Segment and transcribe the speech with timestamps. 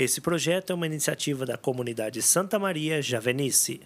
[0.00, 3.82] Esse projeto é uma iniciativa da comunidade Santa Maria Javenice.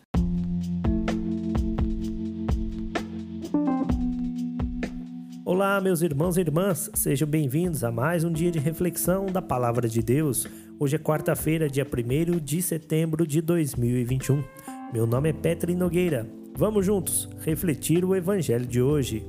[5.45, 9.89] Olá, meus irmãos e irmãs, sejam bem-vindos a mais um dia de reflexão da Palavra
[9.89, 10.47] de Deus.
[10.79, 14.45] Hoje é quarta-feira, dia 1 de setembro de 2021.
[14.93, 16.31] Meu nome é Petri Nogueira.
[16.57, 19.27] Vamos juntos refletir o Evangelho de hoje.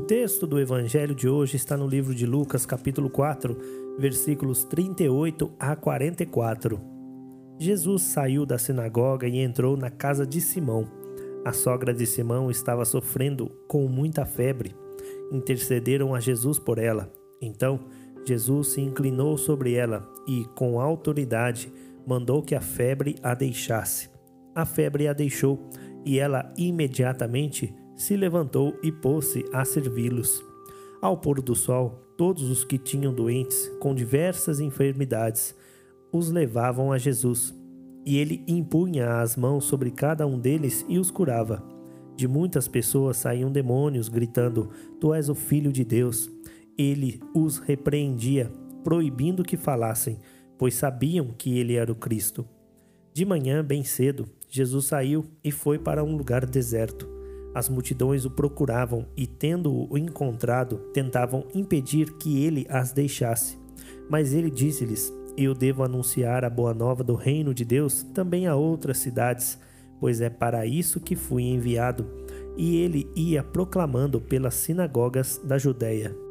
[0.00, 3.54] O texto do Evangelho de hoje está no livro de Lucas, capítulo 4,
[3.98, 6.80] versículos 38 a 44.
[7.58, 10.90] Jesus saiu da sinagoga e entrou na casa de Simão.
[11.44, 14.74] A sogra de Simão estava sofrendo com muita febre.
[15.30, 17.12] Intercederam a Jesus por ela.
[17.38, 17.78] Então,
[18.26, 21.70] Jesus se inclinou sobre ela e, com autoridade,
[22.06, 24.08] mandou que a febre a deixasse.
[24.54, 25.68] A febre a deixou
[26.06, 30.42] e ela imediatamente se levantou e pôs-se a servi-los.
[31.02, 35.54] Ao pôr do sol, todos os que tinham doentes com diversas enfermidades
[36.10, 37.54] os levavam a Jesus,
[38.06, 41.62] e ele impunha as mãos sobre cada um deles e os curava.
[42.16, 46.30] De muitas pessoas saíam demônios, gritando: Tu és o Filho de Deus.
[46.78, 48.50] Ele os repreendia,
[48.82, 50.18] proibindo que falassem,
[50.56, 52.48] pois sabiam que ele era o Cristo.
[53.12, 57.19] De manhã, bem cedo, Jesus saiu e foi para um lugar deserto.
[57.54, 63.58] As multidões o procuravam e, tendo-o encontrado, tentavam impedir que ele as deixasse.
[64.08, 68.54] Mas ele disse-lhes: Eu devo anunciar a boa nova do reino de Deus também a
[68.54, 69.58] outras cidades,
[69.98, 72.06] pois é para isso que fui enviado.
[72.56, 76.29] E ele ia proclamando pelas sinagogas da Judéia.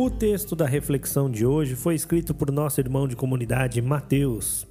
[0.00, 4.64] O texto da reflexão de hoje foi escrito por nosso irmão de comunidade Mateus.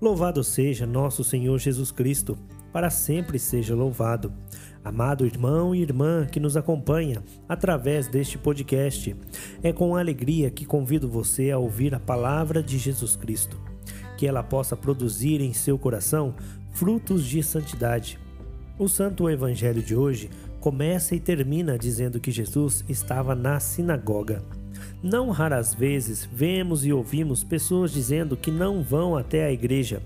[0.00, 2.36] Louvado seja nosso Senhor Jesus Cristo,
[2.72, 4.32] para sempre seja louvado.
[4.84, 9.14] Amado irmão e irmã que nos acompanha através deste podcast,
[9.62, 13.56] é com alegria que convido você a ouvir a palavra de Jesus Cristo,
[14.16, 16.34] que ela possa produzir em seu coração
[16.72, 18.18] frutos de santidade.
[18.78, 20.30] O Santo Evangelho de hoje
[20.60, 24.40] começa e termina dizendo que Jesus estava na sinagoga.
[25.02, 30.00] Não raras vezes vemos e ouvimos pessoas dizendo que não vão até a igreja,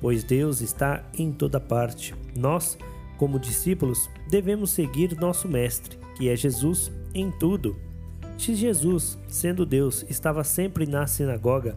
[0.00, 2.16] pois Deus está em toda parte.
[2.36, 2.76] Nós,
[3.16, 7.76] como discípulos, devemos seguir nosso Mestre, que é Jesus, em tudo.
[8.36, 11.76] Se Jesus, sendo Deus, estava sempre na sinagoga,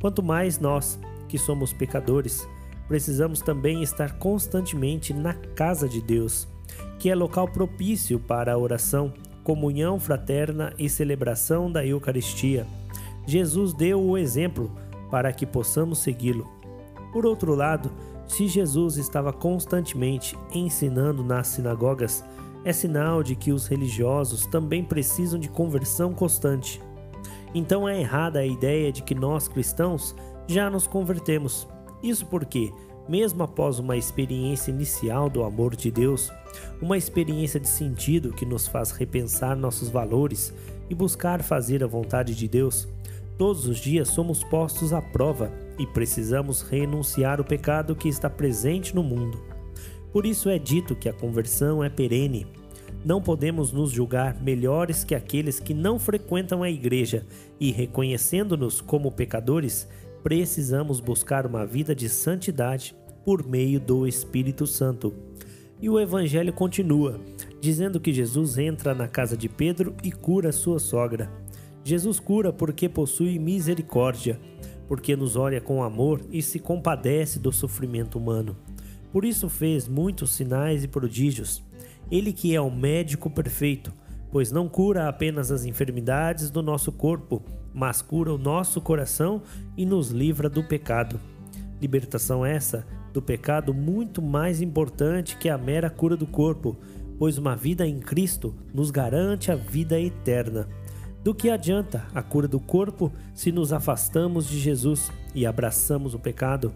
[0.00, 0.96] quanto mais nós,
[1.28, 2.48] que somos pecadores,
[2.88, 6.48] precisamos também estar constantemente na casa de Deus
[6.98, 9.12] que é local propício para a oração,
[9.44, 12.66] comunhão fraterna e celebração da Eucaristia.
[13.26, 14.70] Jesus deu o exemplo
[15.10, 16.48] para que possamos segui-lo.
[17.12, 17.90] Por outro lado,
[18.26, 22.24] se Jesus estava constantemente ensinando nas sinagogas,
[22.64, 26.82] é sinal de que os religiosos também precisam de conversão constante.
[27.54, 30.14] Então é errada a ideia de que nós cristãos
[30.46, 31.66] já nos convertemos.
[32.02, 32.72] Isso porque
[33.08, 36.30] mesmo após uma experiência inicial do amor de Deus,
[36.80, 40.52] uma experiência de sentido que nos faz repensar nossos valores
[40.90, 42.86] e buscar fazer a vontade de Deus,
[43.38, 48.94] todos os dias somos postos à prova e precisamos renunciar o pecado que está presente
[48.94, 49.42] no mundo.
[50.12, 52.46] Por isso é dito que a conversão é perene.
[53.04, 57.24] Não podemos nos julgar melhores que aqueles que não frequentam a igreja
[57.60, 59.88] e, reconhecendo-nos como pecadores,
[60.28, 62.94] precisamos buscar uma vida de santidade
[63.24, 65.14] por meio do Espírito Santo.
[65.80, 67.18] E o evangelho continua,
[67.62, 71.32] dizendo que Jesus entra na casa de Pedro e cura sua sogra.
[71.82, 74.38] Jesus cura porque possui misericórdia,
[74.86, 78.54] porque nos olha com amor e se compadece do sofrimento humano.
[79.10, 81.64] Por isso fez muitos sinais e prodígios.
[82.10, 83.94] Ele que é o médico perfeito,
[84.30, 89.42] pois não cura apenas as enfermidades do nosso corpo, mas cura o nosso coração
[89.76, 91.18] e nos livra do pecado.
[91.80, 96.76] Libertação essa do pecado muito mais importante que a mera cura do corpo,
[97.18, 100.68] pois uma vida em Cristo nos garante a vida eterna.
[101.22, 106.18] Do que adianta a cura do corpo se nos afastamos de Jesus e abraçamos o
[106.18, 106.72] pecado?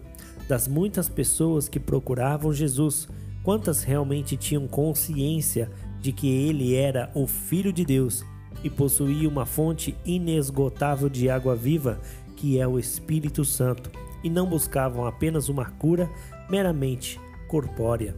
[0.47, 3.07] Das muitas pessoas que procuravam Jesus,
[3.41, 5.71] quantas realmente tinham consciência
[6.03, 8.25] de que ele era o Filho de Deus
[8.61, 11.97] e possuía uma fonte inesgotável de água viva,
[12.35, 13.89] que é o Espírito Santo,
[14.21, 16.09] e não buscavam apenas uma cura
[16.49, 18.13] meramente corpórea.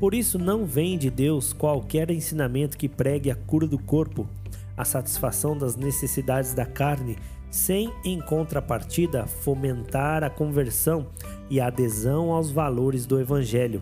[0.00, 4.28] Por isso, não vem de Deus qualquer ensinamento que pregue a cura do corpo,
[4.76, 7.16] a satisfação das necessidades da carne,
[7.52, 11.06] sem, em contrapartida, fomentar a conversão
[11.48, 13.80] e a adesão aos valores do Evangelho.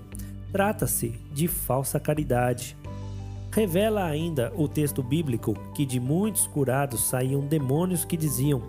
[0.52, 2.76] Trata-se de falsa caridade.
[3.54, 8.60] Revela ainda o texto bíblico que de muitos curados saíam demônios que diziam: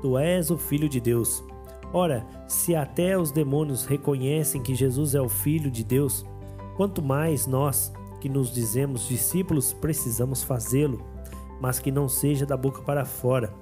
[0.00, 1.44] Tu és o Filho de Deus.
[1.92, 6.24] Ora, se até os demônios reconhecem que Jesus é o Filho de Deus,
[6.74, 11.04] quanto mais nós, que nos dizemos discípulos, precisamos fazê-lo,
[11.60, 13.52] mas que não seja da boca para fora.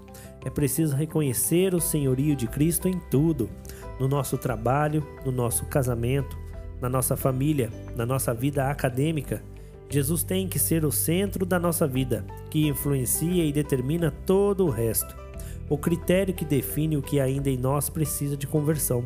[0.44, 3.50] É preciso reconhecer o senhorio de Cristo em tudo,
[3.98, 6.38] no nosso trabalho, no nosso casamento,
[6.80, 9.42] na nossa família, na nossa vida acadêmica.
[9.90, 14.70] Jesus tem que ser o centro da nossa vida, que influencia e determina todo o
[14.70, 15.16] resto,
[15.68, 19.04] o critério que define o que ainda em nós precisa de conversão.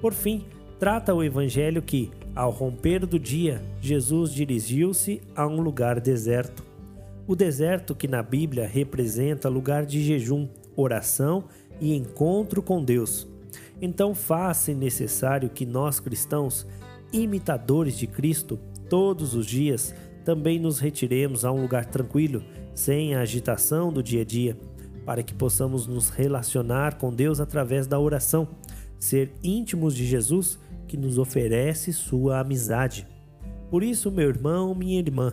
[0.00, 0.44] Por fim,
[0.78, 6.64] trata o Evangelho que, ao romper do dia, Jesus dirigiu-se a um lugar deserto.
[7.26, 11.44] O deserto, que na Bíblia representa lugar de jejum, oração
[11.80, 13.26] e encontro com Deus.
[13.82, 16.66] Então, faz-se necessário que nós cristãos,
[17.12, 19.94] imitadores de Cristo, todos os dias,
[20.24, 22.42] também nos retiremos a um lugar tranquilo,
[22.74, 24.58] sem a agitação do dia a dia,
[25.04, 28.48] para que possamos nos relacionar com Deus através da oração,
[28.98, 33.06] ser íntimos de Jesus que nos oferece sua amizade.
[33.70, 35.32] Por isso, meu irmão, minha irmã,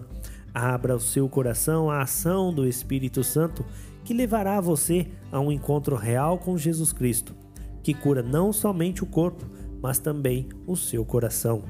[0.56, 3.66] Abra o seu coração à ação do Espírito Santo
[4.06, 7.36] que levará você a um encontro real com Jesus Cristo,
[7.84, 9.46] que cura não somente o corpo,
[9.81, 11.66] mas também o seu coração.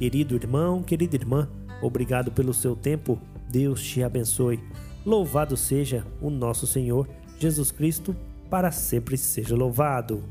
[0.00, 1.46] Querido irmão, querida irmã,
[1.82, 3.20] obrigado pelo seu tempo.
[3.50, 4.58] Deus te abençoe.
[5.04, 7.06] Louvado seja o nosso Senhor
[7.38, 8.16] Jesus Cristo,
[8.48, 10.24] para sempre seja louvado.